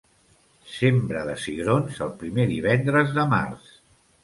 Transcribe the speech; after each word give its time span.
Sembra 0.75 1.21
de 1.27 1.35
cigrons, 1.43 2.01
el 2.07 2.15
primer 2.23 2.49
divendres 2.55 3.15
de 3.21 3.29
març. 3.37 3.71